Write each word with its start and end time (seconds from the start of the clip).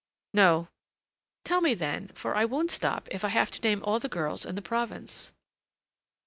"No." 0.33 0.67
"Tell 1.45 1.61
me, 1.61 1.75
then, 1.75 2.07
for 2.15 2.35
I 2.35 2.43
won't 2.43 2.71
stop, 2.71 3.07
if 3.11 3.23
I 3.23 3.27
have 3.27 3.51
to 3.51 3.61
name 3.61 3.83
all 3.83 3.99
the 3.99 4.09
girls 4.09 4.47
in 4.47 4.55
the 4.55 4.61
province." 4.63 5.31